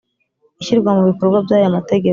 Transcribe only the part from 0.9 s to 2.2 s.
mu ibikorwa by aya mategeko